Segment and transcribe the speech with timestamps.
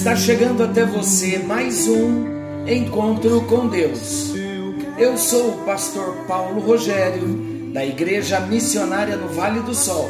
[0.00, 2.24] Está chegando até você mais um
[2.66, 4.32] encontro com Deus.
[4.96, 10.08] Eu sou o pastor Paulo Rogério, da Igreja Missionária no Vale do Sol,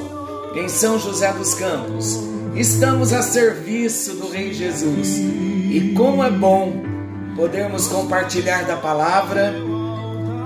[0.55, 2.21] em São José dos Campos.
[2.55, 5.19] Estamos a serviço do Rei Jesus.
[5.19, 6.85] E como é bom
[7.35, 9.53] podermos compartilhar da palavra,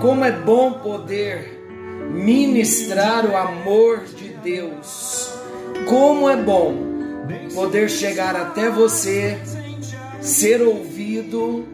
[0.00, 1.62] como é bom poder
[2.14, 5.28] ministrar o amor de Deus.
[5.86, 6.83] Como é bom
[7.54, 9.38] poder chegar até você,
[10.20, 11.64] ser ouvido.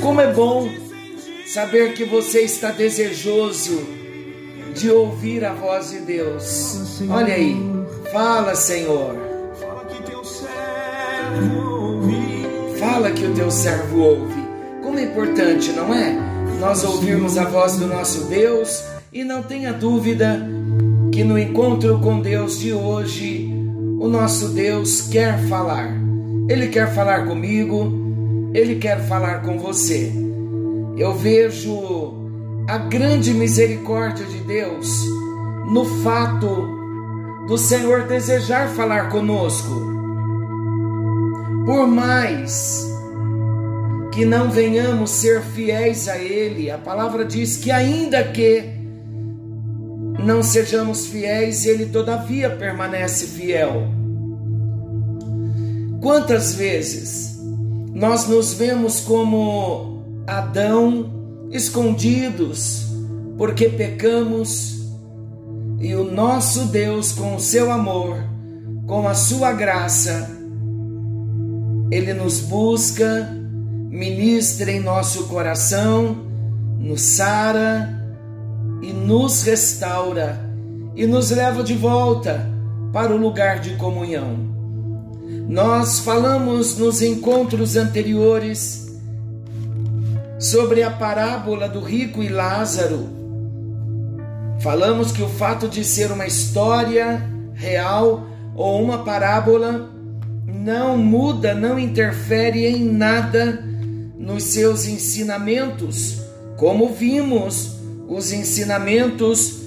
[0.00, 0.68] Como é bom
[1.46, 3.86] saber que você está desejoso
[4.74, 7.00] de ouvir a voz de Deus.
[7.08, 7.56] Olha aí,
[8.12, 9.14] fala, Senhor.
[12.78, 14.44] Fala que o teu servo ouve.
[14.82, 16.12] Como é importante, não é?
[16.60, 20.40] Nós ouvirmos a voz do nosso Deus e não tenha dúvida
[21.12, 23.43] que no encontro com Deus de hoje,
[24.04, 25.88] o nosso Deus quer falar.
[26.46, 27.90] Ele quer falar comigo,
[28.52, 30.12] ele quer falar com você.
[30.98, 32.12] Eu vejo
[32.68, 34.86] a grande misericórdia de Deus
[35.70, 36.68] no fato
[37.48, 39.72] do Senhor desejar falar conosco.
[41.64, 42.86] Por mais
[44.12, 48.73] que não venhamos ser fiéis a Ele, a palavra diz que, ainda que
[50.24, 53.88] não sejamos fiéis, ele todavia permanece fiel.
[56.00, 57.38] Quantas vezes
[57.92, 61.12] nós nos vemos como Adão
[61.50, 62.86] escondidos
[63.36, 64.82] porque pecamos
[65.80, 68.16] e o nosso Deus, com o seu amor,
[68.86, 70.30] com a sua graça,
[71.90, 73.28] ele nos busca,
[73.90, 76.16] ministra em nosso coração,
[76.78, 78.03] nos sara
[78.84, 80.38] e nos restaura
[80.94, 82.46] e nos leva de volta
[82.92, 84.36] para o lugar de comunhão.
[85.48, 88.94] Nós falamos nos encontros anteriores
[90.38, 93.08] sobre a parábola do rico e Lázaro.
[94.60, 97.22] Falamos que o fato de ser uma história
[97.54, 99.90] real ou uma parábola
[100.46, 103.64] não muda, não interfere em nada
[104.18, 106.20] nos seus ensinamentos,
[106.56, 107.73] como vimos
[108.08, 109.62] os ensinamentos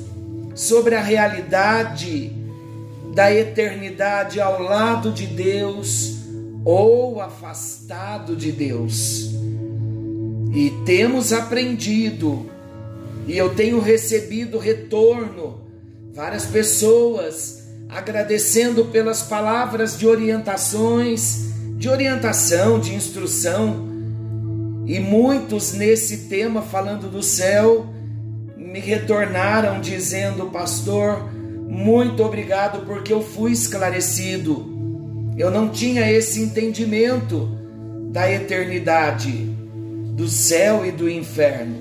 [0.56, 2.32] sobre a realidade
[3.14, 6.18] da eternidade ao lado de Deus
[6.64, 9.32] ou afastado de Deus.
[10.54, 12.46] E temos aprendido,
[13.28, 15.62] e eu tenho recebido retorno,
[16.14, 23.88] várias pessoas agradecendo pelas palavras de orientações, de orientação, de instrução,
[24.86, 27.86] e muitos nesse tema falando do céu
[28.72, 31.32] me retornaram dizendo, pastor,
[31.70, 34.76] muito obrigado porque eu fui esclarecido.
[35.38, 37.50] Eu não tinha esse entendimento
[38.12, 39.32] da eternidade,
[40.16, 41.78] do céu e do inferno.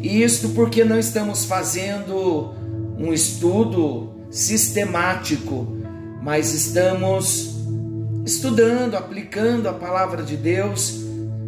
[0.00, 2.52] E isto porque não estamos fazendo
[2.98, 5.76] um estudo sistemático,
[6.20, 7.54] mas estamos
[8.24, 11.00] estudando, aplicando a palavra de Deus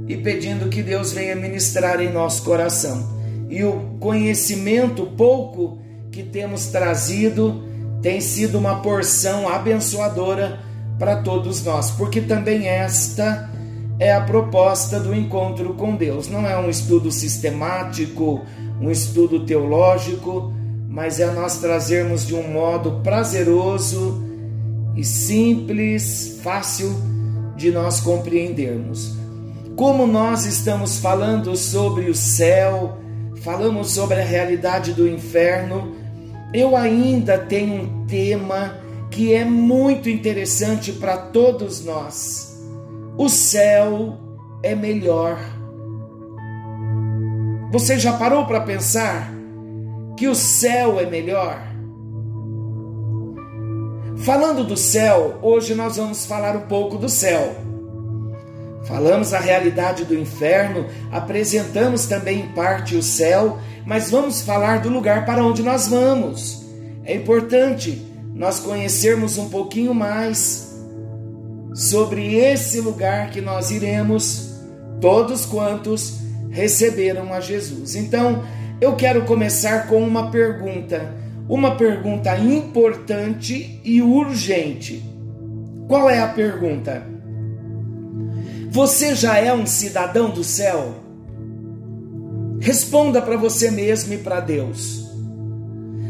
[0.07, 3.14] e pedindo que Deus venha ministrar em nosso coração
[3.49, 5.79] e o conhecimento pouco
[6.11, 7.63] que temos trazido
[8.01, 10.61] tem sido uma porção abençoadora
[10.99, 13.51] para todos nós, porque também esta
[13.99, 16.29] é a proposta do encontro com Deus.
[16.29, 18.43] Não é um estudo sistemático,
[18.81, 20.53] um estudo teológico,
[20.89, 24.23] mas é nós trazermos de um modo prazeroso
[24.97, 26.95] e simples, fácil
[27.57, 29.15] de nós compreendermos.
[29.77, 32.99] Como nós estamos falando sobre o céu,
[33.45, 35.95] falamos sobre a realidade do inferno,
[36.55, 38.79] eu ainda tenho um tema
[39.11, 42.59] que é muito interessante para todos nós.
[43.19, 44.19] O céu
[44.63, 45.39] é melhor.
[47.71, 49.31] Você já parou para pensar
[50.17, 51.61] que o céu é melhor?
[54.19, 57.64] Falando do céu, hoje nós vamos falar um pouco do céu.
[58.87, 64.91] Falamos a realidade do inferno, apresentamos também em parte o céu, mas vamos falar do
[64.91, 66.65] lugar para onde nós vamos.
[67.05, 68.03] É importante
[68.35, 70.83] nós conhecermos um pouquinho mais
[71.75, 74.61] sobre esse lugar que nós iremos,
[75.01, 76.19] todos quantos
[76.51, 77.95] receberam a Jesus.
[77.95, 78.45] Então,
[78.81, 81.15] eu quero começar com uma pergunta,
[81.49, 85.03] uma pergunta importante e urgente.
[85.89, 87.14] Qual é a pergunta?
[88.75, 90.97] Você já é um cidadão do céu?
[92.61, 95.09] Responda para você mesmo e para Deus.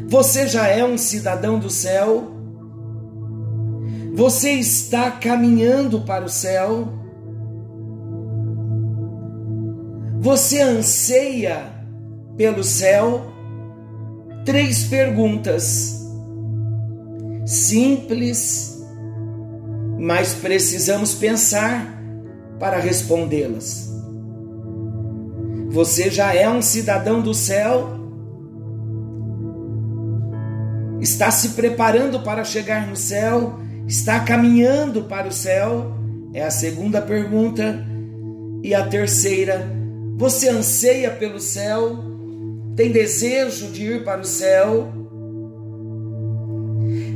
[0.08, 2.32] Você já é um cidadão do céu?
[4.14, 6.88] Você está caminhando para o céu?
[10.20, 11.70] Você anseia
[12.34, 13.26] pelo céu?
[14.46, 16.02] Três perguntas
[17.44, 18.82] simples,
[19.98, 21.93] mas precisamos pensar
[22.58, 23.92] para respondê-las.
[25.70, 27.90] Você já é um cidadão do céu?
[31.00, 33.58] Está se preparando para chegar no céu?
[33.86, 35.92] Está caminhando para o céu?
[36.32, 37.84] É a segunda pergunta.
[38.62, 39.68] E a terceira,
[40.16, 41.98] você anseia pelo céu?
[42.76, 44.92] Tem desejo de ir para o céu?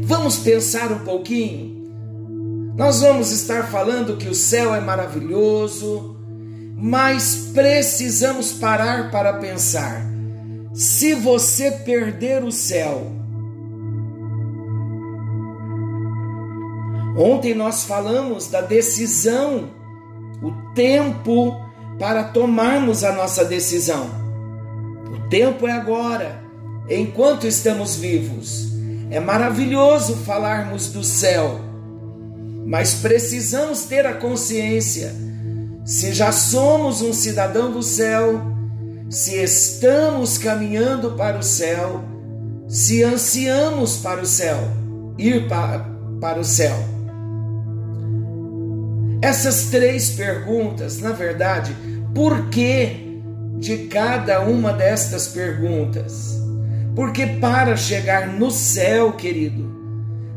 [0.02, 1.77] Vamos pensar um pouquinho?
[2.78, 6.16] Nós vamos estar falando que o céu é maravilhoso,
[6.76, 10.06] mas precisamos parar para pensar.
[10.72, 13.18] Se você perder o céu,
[17.18, 19.70] Ontem nós falamos da decisão,
[20.40, 21.60] o tempo
[21.98, 24.08] para tomarmos a nossa decisão.
[25.12, 26.40] O tempo é agora,
[26.88, 28.68] enquanto estamos vivos.
[29.10, 31.67] É maravilhoso falarmos do céu,
[32.68, 35.10] mas precisamos ter a consciência
[35.86, 38.42] se já somos um cidadão do céu,
[39.08, 42.04] se estamos caminhando para o céu,
[42.68, 44.58] se ansiamos para o céu,
[45.16, 45.86] ir para,
[46.20, 46.76] para o céu.
[49.22, 51.74] Essas três perguntas, na verdade,
[52.14, 53.22] por que
[53.56, 56.38] de cada uma destas perguntas?
[56.94, 59.74] Porque para chegar no céu, querido,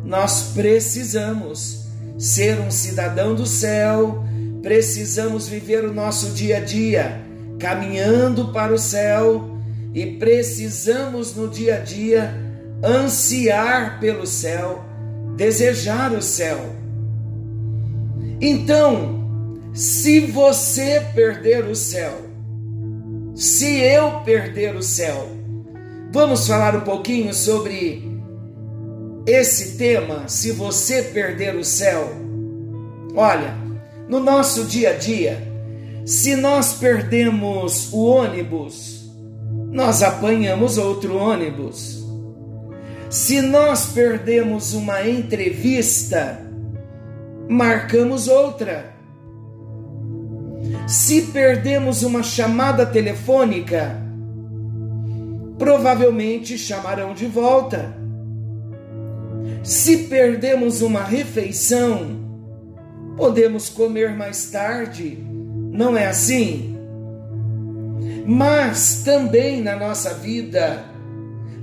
[0.05, 1.80] nós precisamos
[2.21, 4.23] ser um cidadão do céu,
[4.62, 7.19] precisamos viver o nosso dia a dia
[7.57, 9.57] caminhando para o céu
[9.91, 12.31] e precisamos no dia a dia
[12.83, 14.85] ansiar pelo céu,
[15.35, 16.59] desejar o céu.
[18.39, 22.21] Então, se você perder o céu,
[23.33, 25.27] se eu perder o céu,
[26.12, 28.10] vamos falar um pouquinho sobre
[29.25, 32.09] esse tema, se você perder o céu.
[33.15, 33.56] Olha,
[34.07, 35.51] no nosso dia a dia,
[36.06, 39.09] se nós perdemos o ônibus,
[39.71, 42.01] nós apanhamos outro ônibus.
[43.09, 46.41] Se nós perdemos uma entrevista,
[47.47, 48.95] marcamos outra.
[50.88, 54.01] Se perdemos uma chamada telefônica,
[55.57, 58.00] provavelmente chamarão de volta.
[59.63, 62.19] Se perdemos uma refeição,
[63.15, 65.17] podemos comer mais tarde,
[65.71, 66.75] não é assim?
[68.25, 70.83] Mas também na nossa vida,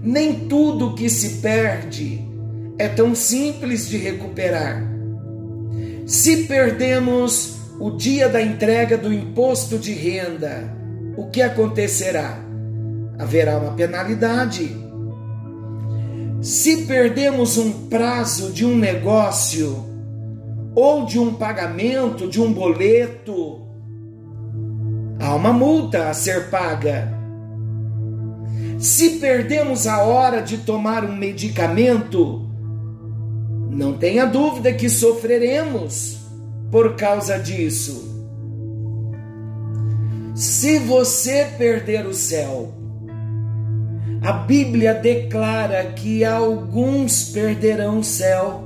[0.03, 2.25] nem tudo que se perde
[2.79, 4.83] é tão simples de recuperar.
[6.07, 10.73] Se perdemos o dia da entrega do imposto de renda,
[11.17, 12.39] o que acontecerá?
[13.19, 14.88] Haverá uma penalidade.
[16.41, 19.85] Se perdemos um prazo de um negócio,
[20.75, 23.63] ou de um pagamento, de um boleto,
[25.19, 27.13] há uma multa a ser paga.
[28.79, 32.49] Se perdemos a hora de tomar um medicamento,
[33.71, 36.19] não tenha dúvida que sofreremos
[36.71, 38.17] por causa disso.
[40.37, 42.78] Se você perder o céu,
[44.23, 48.65] a Bíblia declara que alguns perderão o céu.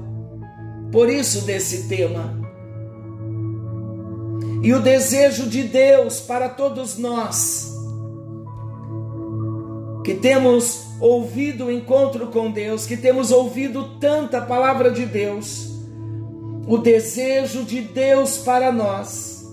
[0.91, 2.41] Por isso desse tema.
[4.63, 7.73] E o desejo de Deus para todos nós
[10.05, 15.71] que temos ouvido o encontro com Deus, que temos ouvido tanta palavra de Deus,
[16.67, 19.47] o desejo de Deus para nós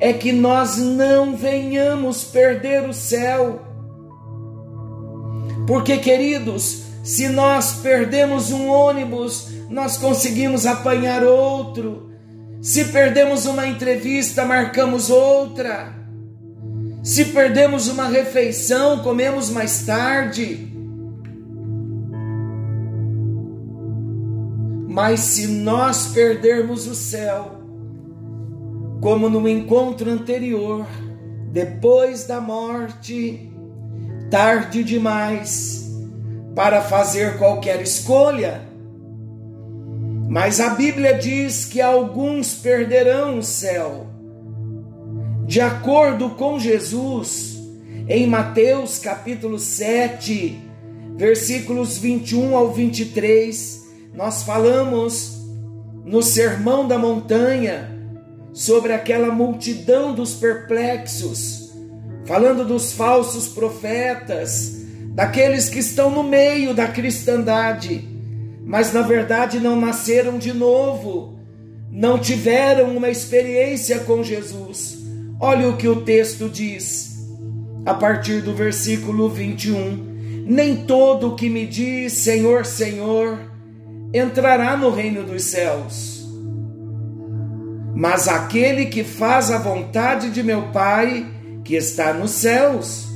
[0.00, 3.60] é que nós não venhamos perder o céu.
[5.68, 12.10] Porque, queridos, se nós perdemos um ônibus, nós conseguimos apanhar outro.
[12.62, 15.94] Se perdemos uma entrevista, marcamos outra.
[17.02, 20.72] Se perdemos uma refeição, comemos mais tarde.
[24.88, 27.60] Mas se nós perdermos o céu,
[29.02, 30.86] como no encontro anterior,
[31.52, 33.47] depois da morte,
[34.30, 35.90] tarde demais
[36.54, 38.62] para fazer qualquer escolha.
[40.28, 44.08] Mas a Bíblia diz que alguns perderão o céu
[45.48, 47.58] de acordo com Jesus,
[48.06, 50.60] em Mateus capítulo 7,
[51.16, 53.82] versículos 21 ao 23,
[54.12, 55.38] nós falamos
[56.04, 57.98] no Sermão da Montanha,
[58.52, 61.67] sobre aquela multidão dos perplexos,
[62.28, 64.82] falando dos falsos profetas,
[65.14, 68.06] daqueles que estão no meio da cristandade,
[68.66, 71.38] mas na verdade não nasceram de novo,
[71.90, 74.98] não tiveram uma experiência com Jesus.
[75.40, 77.16] Olha o que o texto diz,
[77.86, 80.44] a partir do versículo 21.
[80.46, 83.38] Nem todo o que me diz Senhor, Senhor
[84.12, 86.28] entrará no reino dos céus,
[87.94, 91.37] mas aquele que faz a vontade de meu Pai
[91.68, 93.08] que está nos céus.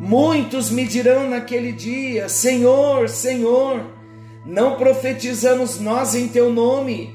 [0.00, 3.80] Muitos me dirão naquele dia: Senhor, Senhor,
[4.44, 7.14] não profetizamos nós em teu nome,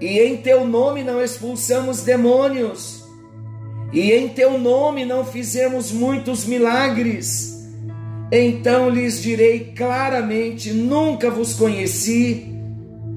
[0.00, 3.04] e em teu nome não expulsamos demônios
[3.92, 7.54] e em teu nome não fizemos muitos milagres.
[8.32, 12.46] Então lhes direi claramente: nunca vos conheci,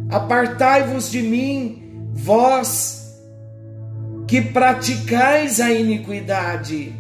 [0.10, 2.99] apartai-vos de mim, vós
[4.30, 6.94] que praticais a iniquidade.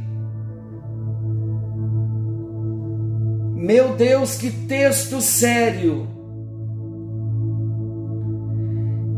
[3.56, 6.08] Meu Deus, que texto sério!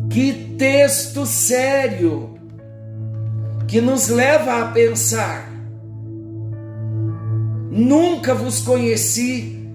[0.10, 2.32] Que texto sério!
[3.66, 5.50] que nos leva a pensar:
[7.72, 9.66] nunca vos conheci,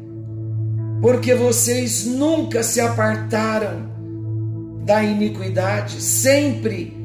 [1.01, 3.87] porque vocês nunca se apartaram
[4.85, 6.96] da iniquidade, sempre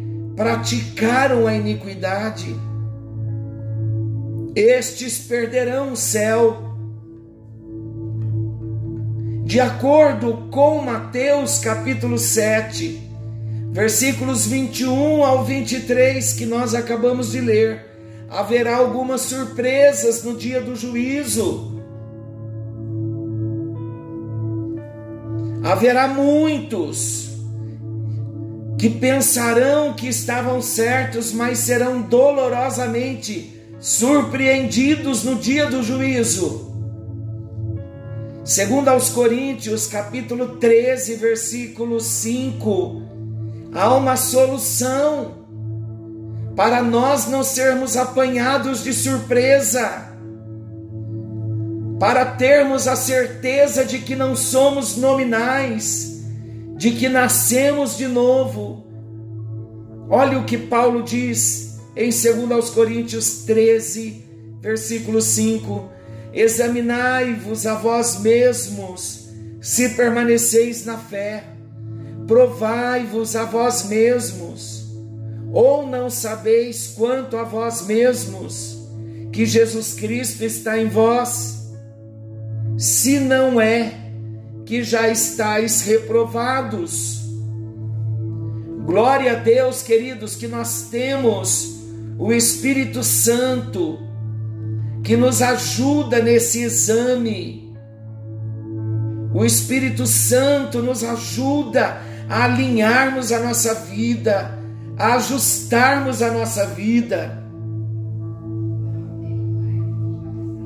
[0.42, 2.56] praticaram a iniquidade.
[4.56, 6.76] Estes perderão o céu.
[9.46, 13.00] De acordo com Mateus capítulo 7,
[13.72, 17.86] versículos 21 ao 23 que nós acabamos de ler,
[18.28, 21.80] haverá algumas surpresas no dia do juízo.
[25.64, 27.31] Haverá muitos
[28.82, 36.74] que pensarão que estavam certos, mas serão dolorosamente surpreendidos no dia do juízo.
[38.44, 43.04] Segundo aos Coríntios, capítulo 13, versículo 5,
[43.72, 45.36] há uma solução
[46.56, 50.12] para nós não sermos apanhados de surpresa,
[52.00, 56.11] para termos a certeza de que não somos nominais,
[56.82, 58.88] de que nascemos de novo.
[60.10, 64.26] Olha o que Paulo diz em 2 Coríntios 13,
[64.60, 65.92] versículo 5:
[66.34, 69.30] Examinai-vos a vós mesmos,
[69.62, 71.52] se permaneceis na fé
[72.28, 74.86] Provai-vos a vós mesmos,
[75.54, 78.88] ou não sabeis quanto a vós mesmos
[79.32, 81.70] que Jesus Cristo está em vós?
[82.76, 84.01] Se não é
[84.72, 87.24] que já estáis reprovados.
[88.86, 91.82] Glória a Deus, queridos, que nós temos
[92.18, 94.00] o Espírito Santo
[95.04, 97.76] que nos ajuda nesse exame.
[99.34, 104.58] O Espírito Santo nos ajuda a alinharmos a nossa vida,
[104.98, 107.44] a ajustarmos a nossa vida.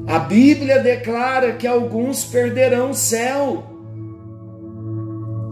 [0.07, 3.71] A Bíblia declara que alguns perderão o céu.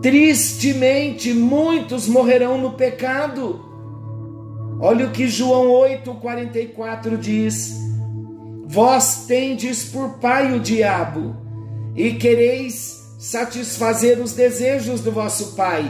[0.04, 3.64] Tristemente, muitos morrerão no pecado.
[4.82, 7.74] Olha o que João 8,44 diz:
[8.66, 11.38] Vós tendes por pai o diabo,
[11.96, 15.90] e quereis satisfazer os desejos do vosso pai.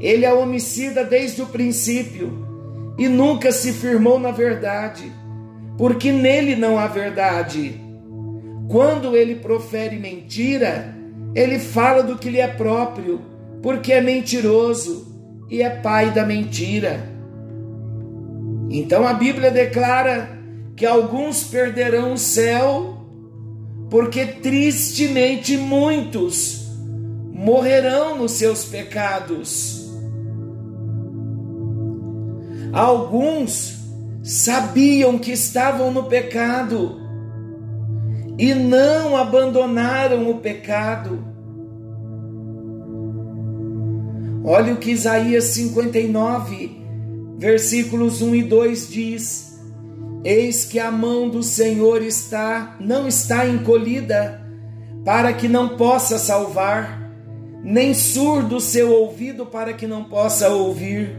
[0.00, 2.46] Ele é homicida desde o princípio
[2.96, 5.12] e nunca se firmou na verdade,
[5.76, 7.78] porque nele não há verdade.
[8.70, 10.96] Quando ele profere mentira,
[11.34, 13.33] ele fala do que lhe é próprio,
[13.64, 15.06] porque é mentiroso
[15.48, 17.00] e é pai da mentira.
[18.68, 20.38] Então a Bíblia declara
[20.76, 22.98] que alguns perderão o céu,
[23.88, 26.66] porque tristemente muitos
[27.32, 29.90] morrerão nos seus pecados.
[32.70, 33.78] Alguns
[34.22, 37.00] sabiam que estavam no pecado
[38.38, 41.33] e não abandonaram o pecado.
[44.46, 46.76] Olha o que Isaías 59,
[47.38, 49.58] versículos 1 e 2 diz:
[50.22, 54.42] Eis que a mão do Senhor está, não está encolhida,
[55.02, 57.10] para que não possa salvar,
[57.62, 61.16] nem surdo o seu ouvido para que não possa ouvir.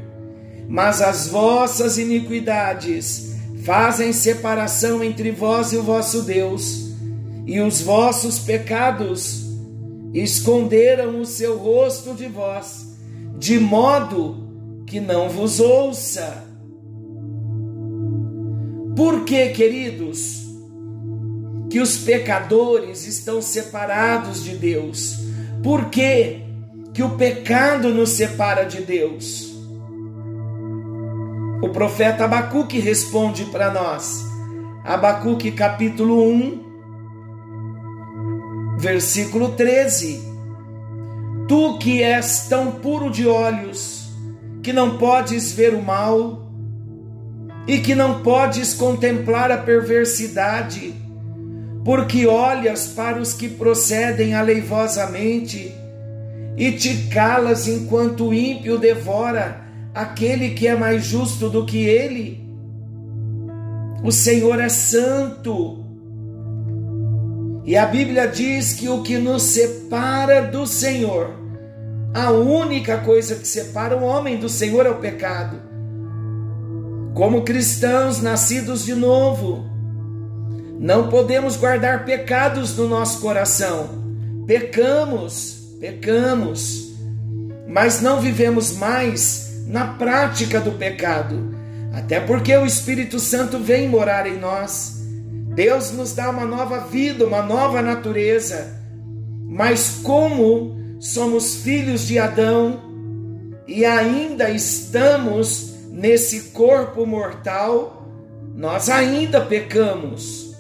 [0.69, 6.91] Mas as vossas iniquidades fazem separação entre vós e o vosso Deus,
[7.47, 9.47] e os vossos pecados
[10.13, 12.94] esconderam o seu rosto de vós,
[13.37, 16.45] de modo que não vos ouça.
[18.95, 20.45] Por que, queridos,
[21.69, 25.19] que os pecadores estão separados de Deus?
[25.61, 26.41] Por que,
[26.93, 29.53] que o pecado nos separa de Deus?
[31.61, 34.23] O profeta Abacuque responde para nós.
[34.83, 36.63] Abacuque capítulo 1,
[38.77, 40.34] versículo 13.
[41.47, 44.09] Tu que és tão puro de olhos,
[44.63, 46.45] que não podes ver o mal,
[47.67, 50.93] e que não podes contemplar a perversidade,
[51.83, 55.71] porque olhas para os que procedem aleivosamente
[56.57, 59.61] e te calas enquanto o ímpio devora
[59.93, 62.43] aquele que é mais justo do que ele.
[64.03, 65.84] O Senhor é santo.
[67.65, 71.31] E a Bíblia diz que o que nos separa do Senhor,
[72.13, 75.65] a única coisa que separa o homem do Senhor é o pecado
[77.15, 79.63] como cristãos nascidos de novo,
[80.77, 84.03] não podemos guardar pecados no nosso coração.
[84.45, 86.93] Pecamos, pecamos,
[87.65, 91.55] mas não vivemos mais na prática do pecado,
[91.93, 94.94] até porque o Espírito Santo vem morar em nós.
[95.55, 98.77] Deus nos dá uma nova vida, uma nova natureza.
[99.47, 102.81] Mas como somos filhos de Adão
[103.65, 108.05] e ainda estamos nesse corpo mortal,
[108.53, 110.53] nós ainda pecamos.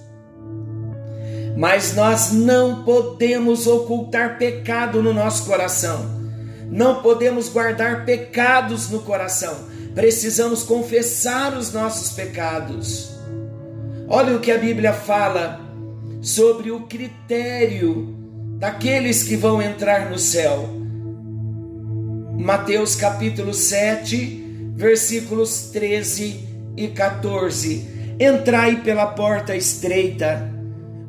[1.57, 6.05] Mas nós não podemos ocultar pecado no nosso coração.
[6.69, 9.55] Não podemos guardar pecados no coração.
[9.93, 13.14] Precisamos confessar os nossos pecados.
[14.07, 15.59] Olha o que a Bíblia fala
[16.21, 18.15] sobre o critério
[18.59, 20.69] daqueles que vão entrar no céu.
[22.37, 26.39] Mateus capítulo 7, versículos 13
[26.77, 28.15] e 14.
[28.19, 30.53] Entrai pela porta estreita,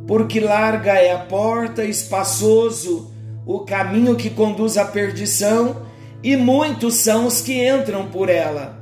[0.07, 3.13] porque larga é a porta, espaçoso
[3.45, 5.83] o caminho que conduz à perdição,
[6.23, 8.76] e muitos são os que entram por ela.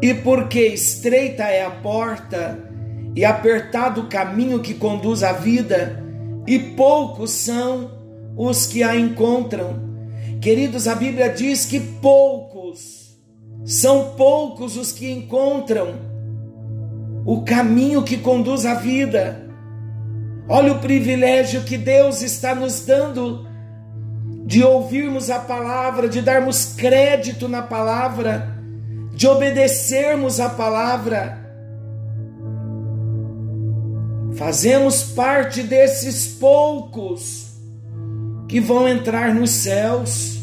[0.00, 2.58] E porque estreita é a porta,
[3.14, 6.02] e apertado o caminho que conduz à vida,
[6.46, 7.90] e poucos são
[8.36, 9.88] os que a encontram.
[10.40, 13.18] Queridos, a Bíblia diz que poucos
[13.64, 15.96] são poucos os que encontram
[17.26, 19.46] o caminho que conduz à vida.
[20.48, 23.46] Olha o privilégio que Deus está nos dando
[24.46, 28.57] de ouvirmos a palavra, de darmos crédito na palavra,
[29.18, 31.44] de obedecermos a palavra.
[34.36, 37.48] Fazemos parte desses poucos
[38.46, 40.38] que vão entrar nos céus.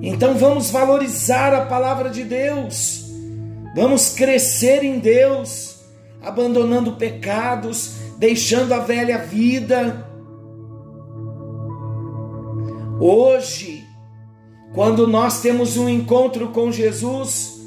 [0.00, 3.06] Então vamos valorizar a palavra de Deus,
[3.74, 5.80] vamos crescer em Deus,
[6.22, 10.06] abandonando pecados, deixando a velha vida.
[13.00, 13.71] Hoje,
[14.74, 17.60] quando nós temos um encontro com Jesus,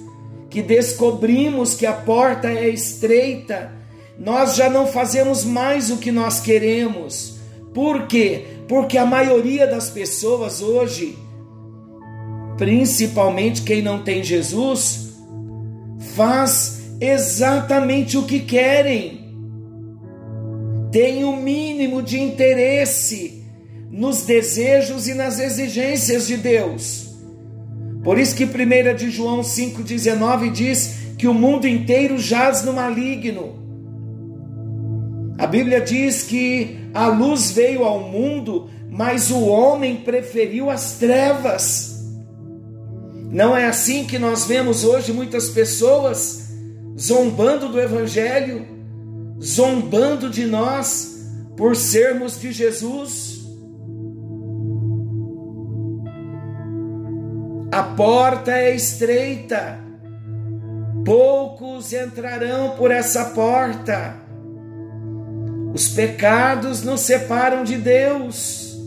[0.49, 3.71] que descobrimos que a porta é estreita,
[4.17, 7.39] nós já não fazemos mais o que nós queremos.
[7.73, 8.45] Por quê?
[8.67, 11.17] Porque a maioria das pessoas hoje
[12.57, 15.13] principalmente quem não tem Jesus,
[16.15, 19.25] faz exatamente o que querem.
[20.91, 23.34] Tem o mínimo de interesse
[23.91, 27.15] nos desejos e nas exigências de Deus.
[28.03, 33.65] Por isso que 1 de João 5,19 diz que o mundo inteiro jaz no maligno.
[35.37, 41.95] A Bíblia diz que a luz veio ao mundo, mas o homem preferiu as trevas.
[43.31, 46.45] Não é assim que nós vemos hoje muitas pessoas
[46.97, 48.65] zombando do Evangelho,
[49.41, 53.34] zombando de nós por sermos de Jesus.
[57.75, 59.77] A porta é estreita,
[61.03, 64.15] poucos entrarão por essa porta.
[65.73, 68.79] Os pecados nos separam de Deus.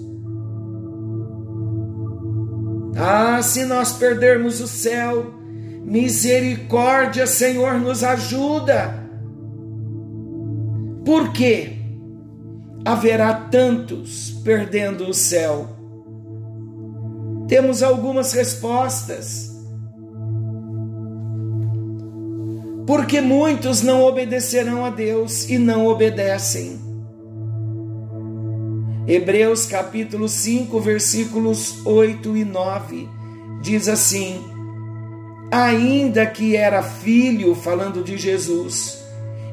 [2.96, 5.35] Ah, se nós perdermos o céu,
[5.85, 9.07] misericórdia, Senhor, nos ajuda.
[11.05, 11.77] Por que
[12.87, 15.78] haverá tantos perdendo o céu?
[17.48, 19.50] Temos algumas respostas.
[22.87, 26.78] Porque muitos não obedecerão a Deus e não obedecem.
[29.06, 33.08] Hebreus capítulo 5, versículos 8 e 9,
[33.62, 34.44] diz assim:
[35.50, 39.02] Ainda que era filho, falando de Jesus,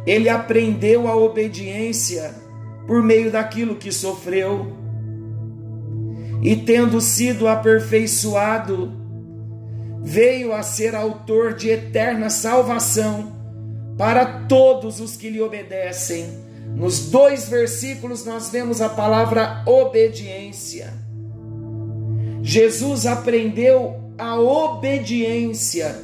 [0.05, 2.36] ele aprendeu a obediência
[2.86, 4.85] por meio daquilo que sofreu.
[6.45, 8.93] E tendo sido aperfeiçoado,
[10.03, 13.34] veio a ser autor de eterna salvação
[13.97, 16.29] para todos os que lhe obedecem.
[16.67, 20.93] Nos dois versículos nós vemos a palavra obediência.
[22.43, 25.95] Jesus aprendeu a obediência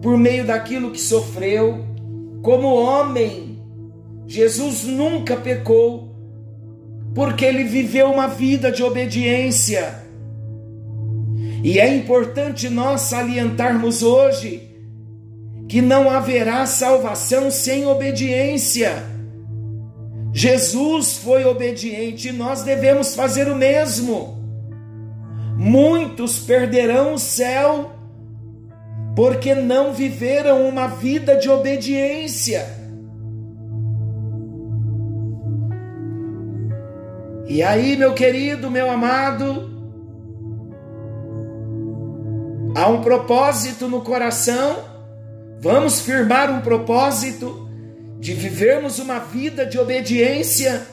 [0.00, 1.84] por meio daquilo que sofreu.
[2.40, 3.60] Como homem,
[4.28, 6.11] Jesus nunca pecou,
[7.14, 10.02] porque ele viveu uma vida de obediência.
[11.62, 14.70] E é importante nós salientarmos hoje
[15.68, 19.04] que não haverá salvação sem obediência.
[20.32, 24.42] Jesus foi obediente e nós devemos fazer o mesmo.
[25.56, 27.92] Muitos perderão o céu
[29.14, 32.81] porque não viveram uma vida de obediência.
[37.52, 39.70] E aí, meu querido, meu amado,
[42.74, 44.92] há um propósito no coração
[45.62, 47.68] Vamos firmar um propósito
[48.18, 50.84] de vivermos uma vida de obediência,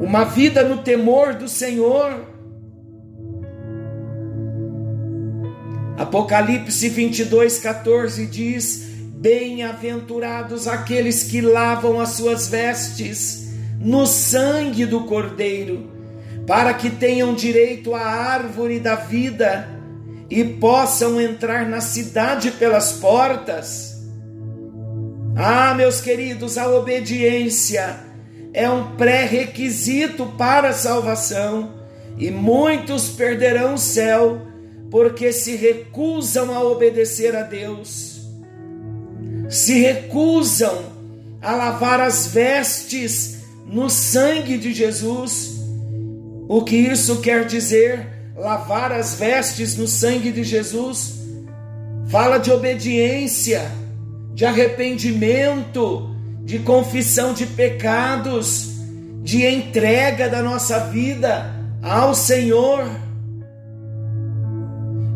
[0.00, 2.24] uma vida no temor do Senhor.
[5.96, 8.82] Apocalipse 22, 14 diz:
[9.14, 13.43] Bem-aventurados aqueles que lavam as suas vestes
[13.84, 15.90] no sangue do Cordeiro,
[16.46, 19.68] para que tenham direito à árvore da vida
[20.30, 24.02] e possam entrar na cidade pelas portas.
[25.36, 28.00] Ah, meus queridos, a obediência
[28.54, 31.74] é um pré-requisito para a salvação
[32.16, 34.40] e muitos perderão o céu
[34.90, 38.22] porque se recusam a obedecer a Deus,
[39.50, 40.84] se recusam
[41.42, 45.60] a lavar as vestes no sangue de Jesus.
[46.48, 48.14] O que isso quer dizer?
[48.36, 51.20] lavar as vestes no sangue de Jesus,
[52.08, 53.70] fala de obediência,
[54.34, 56.10] de arrependimento,
[56.44, 58.74] de confissão de pecados,
[59.22, 62.84] de entrega da nossa vida ao Senhor.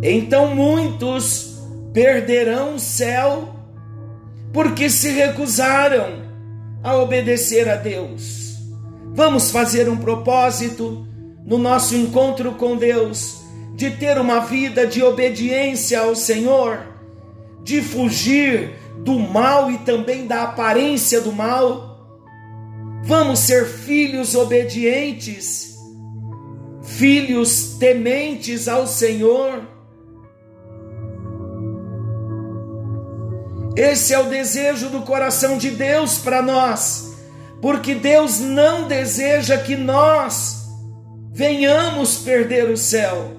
[0.00, 1.58] Então muitos
[1.92, 3.54] perderão o céu
[4.52, 6.27] porque se recusaram
[6.82, 8.56] a obedecer a Deus.
[9.14, 11.06] Vamos fazer um propósito
[11.44, 13.40] no nosso encontro com Deus,
[13.74, 16.86] de ter uma vida de obediência ao Senhor,
[17.62, 21.88] de fugir do mal e também da aparência do mal.
[23.04, 25.74] Vamos ser filhos obedientes,
[26.82, 29.62] filhos tementes ao Senhor.
[33.78, 37.16] Esse é o desejo do coração de Deus para nós,
[37.62, 40.66] porque Deus não deseja que nós
[41.32, 43.36] venhamos perder o céu.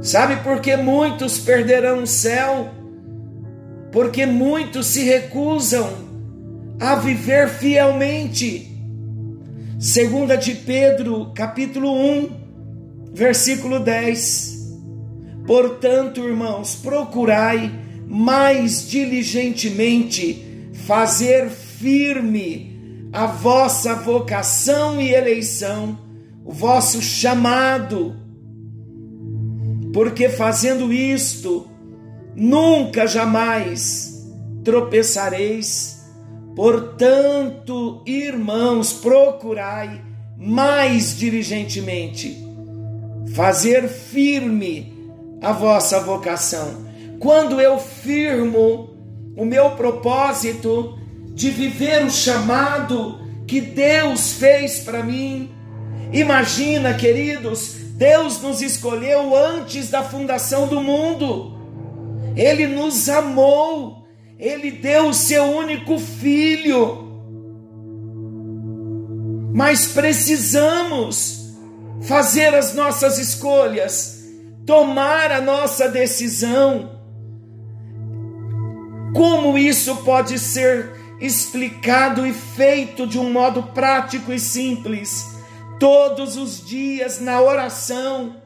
[0.00, 2.70] Sabe por que muitos perderão o céu?
[3.92, 5.90] Porque muitos se recusam
[6.80, 8.74] a viver fielmente.
[9.78, 12.30] Segunda de Pedro, capítulo 1,
[13.12, 14.55] versículo 10.
[15.46, 17.72] Portanto, irmãos, procurai
[18.06, 25.98] mais diligentemente fazer firme a vossa vocação e eleição,
[26.44, 28.14] o vosso chamado,
[29.92, 31.66] porque fazendo isto,
[32.34, 34.26] nunca jamais
[34.62, 36.04] tropeçareis.
[36.54, 40.02] Portanto, irmãos, procurai
[40.36, 42.36] mais diligentemente
[43.34, 44.95] fazer firme
[45.40, 46.86] a vossa vocação.
[47.18, 48.90] Quando eu firmo
[49.36, 50.98] o meu propósito,
[51.36, 55.50] de viver o chamado que Deus fez para mim.
[56.10, 61.54] Imagina, queridos, Deus nos escolheu antes da fundação do mundo.
[62.34, 64.06] Ele nos amou.
[64.38, 67.04] Ele deu o seu único filho.
[69.52, 71.54] Mas precisamos
[72.02, 74.15] fazer as nossas escolhas,
[74.66, 76.90] tomar a nossa decisão.
[79.14, 85.36] Como isso pode ser explicado e feito de um modo prático e simples,
[85.78, 88.36] todos os dias na oração,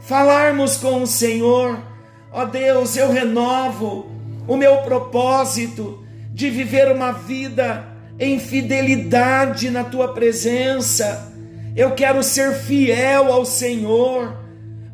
[0.00, 1.82] falarmos com o Senhor,
[2.30, 4.06] ó Deus, eu renovo
[4.46, 7.84] o meu propósito de viver uma vida
[8.18, 11.32] em fidelidade na tua presença.
[11.74, 14.45] Eu quero ser fiel ao Senhor,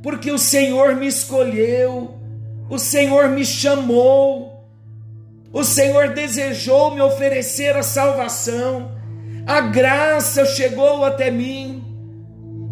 [0.02, 2.14] porque o Senhor me escolheu,
[2.68, 4.66] o Senhor me chamou,
[5.52, 8.90] o Senhor desejou me oferecer a salvação,
[9.46, 11.84] a graça chegou até mim.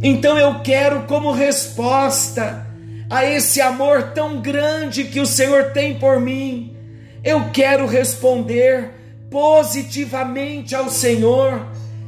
[0.02, 2.66] Então eu quero, como resposta
[3.08, 6.76] a esse amor tão grande que o Senhor tem por mim,
[7.22, 8.90] eu quero responder
[9.30, 11.66] positivamente ao Senhor,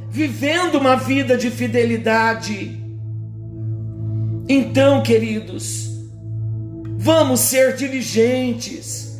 [0.09, 2.82] vivendo uma vida de fidelidade.
[4.47, 5.89] Então, queridos,
[6.97, 9.17] vamos ser diligentes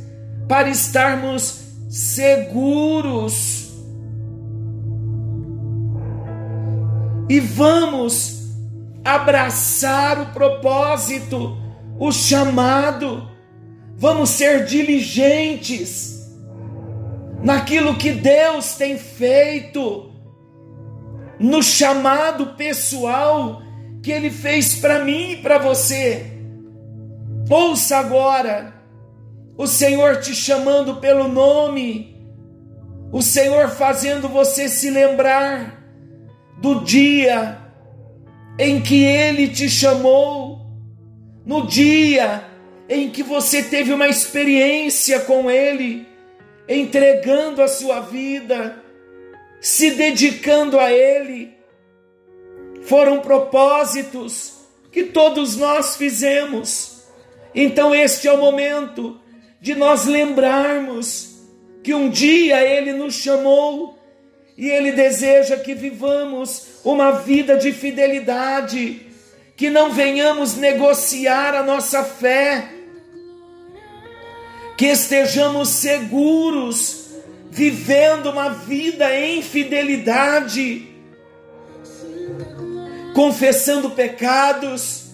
[0.47, 3.71] para estarmos seguros.
[7.29, 8.49] E vamos
[9.03, 11.57] abraçar o propósito,
[11.97, 13.27] o chamado,
[13.95, 16.13] vamos ser diligentes
[17.41, 20.11] naquilo que Deus tem feito,
[21.39, 23.61] no chamado pessoal
[24.03, 26.27] que Ele fez para mim e para você.
[27.49, 28.73] Ouça agora
[29.57, 32.15] o Senhor te chamando pelo nome,
[33.11, 35.83] o Senhor fazendo você se lembrar
[36.57, 37.59] do dia
[38.57, 40.61] em que Ele te chamou,
[41.45, 42.43] no dia
[42.89, 46.07] em que você teve uma experiência com Ele
[46.67, 48.81] entregando a sua vida,
[49.61, 51.53] se dedicando a Ele.
[52.85, 54.53] Foram propósitos
[54.91, 57.03] que todos nós fizemos.
[57.55, 59.19] Então, este é o momento
[59.59, 61.33] de nós lembrarmos
[61.83, 63.97] que um dia Ele nos chamou
[64.57, 69.07] e Ele deseja que vivamos uma vida de fidelidade,
[69.55, 72.69] que não venhamos negociar a nossa fé
[74.77, 77.05] que estejamos seguros,
[77.49, 80.92] vivendo uma vida em fidelidade,
[83.13, 85.11] confessando pecados,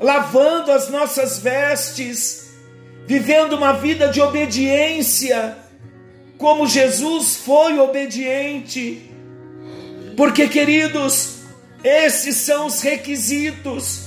[0.00, 2.54] lavando as nossas vestes,
[3.06, 5.56] vivendo uma vida de obediência,
[6.38, 9.10] como Jesus foi obediente.
[10.16, 11.40] Porque, queridos,
[11.82, 14.04] esses são os requisitos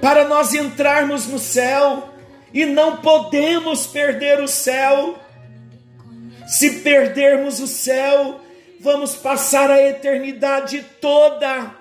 [0.00, 2.10] para nós entrarmos no céu
[2.52, 5.18] e não podemos perder o céu.
[6.46, 8.40] Se perdermos o céu,
[8.80, 11.79] vamos passar a eternidade toda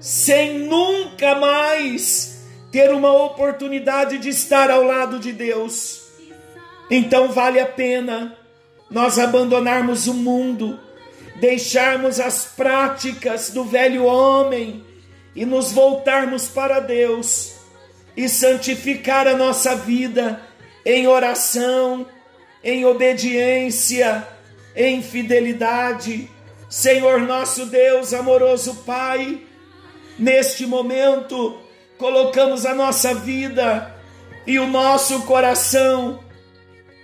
[0.00, 2.40] sem nunca mais
[2.72, 6.08] ter uma oportunidade de estar ao lado de Deus.
[6.90, 8.36] Então vale a pena
[8.90, 10.80] nós abandonarmos o mundo,
[11.36, 14.84] deixarmos as práticas do velho homem
[15.36, 17.52] e nos voltarmos para Deus
[18.16, 20.40] e santificar a nossa vida
[20.84, 22.06] em oração,
[22.64, 24.26] em obediência,
[24.74, 26.28] em fidelidade.
[26.68, 29.40] Senhor nosso Deus, amoroso Pai,
[30.20, 31.58] neste momento
[31.98, 33.94] colocamos a nossa vida
[34.46, 36.22] e o nosso coração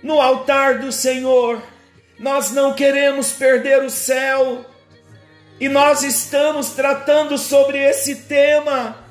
[0.01, 1.61] no altar do Senhor.
[2.17, 4.65] Nós não queremos perder o céu
[5.59, 9.07] e nós estamos tratando sobre esse tema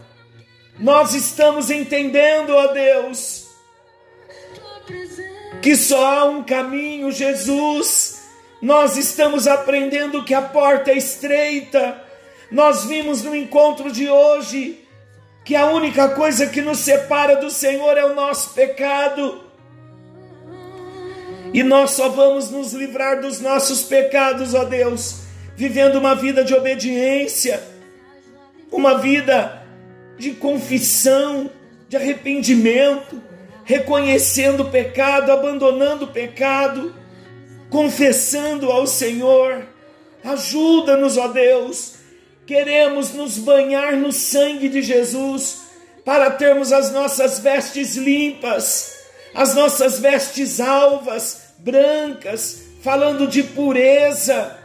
[0.78, 3.46] nós estamos entendendo, ó Deus,
[5.62, 8.22] que só há um caminho, Jesus.
[8.60, 12.02] Nós estamos aprendendo que a porta é estreita.
[12.50, 14.86] Nós vimos no encontro de hoje
[15.44, 19.44] que a única coisa que nos separa do Senhor é o nosso pecado.
[21.52, 25.20] E nós só vamos nos livrar dos nossos pecados, ó Deus,
[25.56, 27.62] vivendo uma vida de obediência,
[28.70, 29.62] uma vida
[30.18, 31.50] de confissão,
[31.88, 33.22] de arrependimento,
[33.64, 36.94] reconhecendo o pecado, abandonando o pecado,
[37.70, 39.66] confessando ao Senhor.
[40.24, 41.95] Ajuda-nos, ó Deus.
[42.46, 45.62] Queremos nos banhar no sangue de Jesus
[46.04, 48.96] para termos as nossas vestes limpas,
[49.34, 54.56] as nossas vestes alvas, brancas, falando de pureza.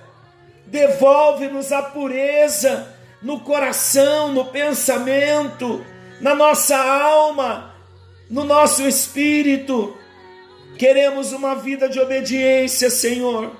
[0.67, 5.84] Devolve-nos a pureza no coração, no pensamento,
[6.22, 7.74] na nossa alma,
[8.30, 9.98] no nosso espírito.
[10.78, 13.52] Queremos uma vida de obediência, Senhor,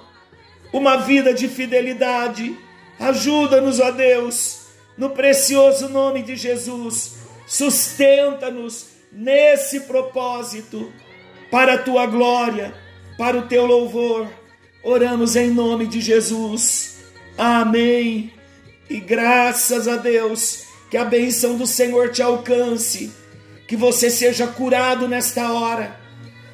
[0.72, 2.56] uma vida de fidelidade.
[3.02, 7.16] Ajuda-nos, ó Deus, no precioso nome de Jesus.
[7.48, 10.94] Sustenta-nos nesse propósito,
[11.50, 12.74] para a tua glória,
[13.18, 14.28] para o teu louvor.
[14.84, 16.98] Oramos em nome de Jesus.
[17.36, 18.32] Amém.
[18.88, 23.12] E graças a Deus, que a bênção do Senhor te alcance,
[23.68, 26.00] que você seja curado nesta hora,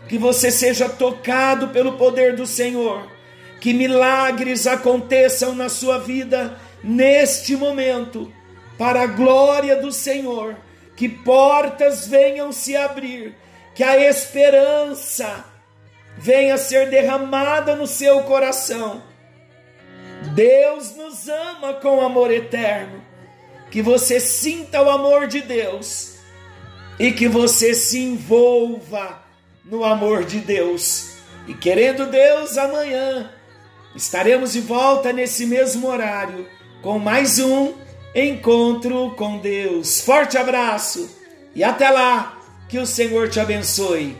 [0.07, 3.16] que você seja tocado pelo poder do Senhor,
[3.59, 8.31] que milagres aconteçam na sua vida neste momento,
[8.77, 10.55] para a glória do Senhor,
[10.95, 13.35] que portas venham se abrir,
[13.73, 15.45] que a esperança
[16.17, 19.03] venha ser derramada no seu coração.
[20.33, 23.05] Deus nos ama com amor eterno.
[23.69, 26.15] Que você sinta o amor de Deus
[26.97, 29.21] e que você se envolva
[29.65, 31.17] no amor de Deus.
[31.47, 33.29] E querendo Deus, amanhã
[33.97, 36.47] estaremos de volta nesse mesmo horário
[36.83, 37.73] com mais um
[38.15, 39.99] encontro com Deus.
[39.99, 41.10] Forte abraço
[41.55, 42.38] e até lá,
[42.69, 44.15] que o Senhor te abençoe.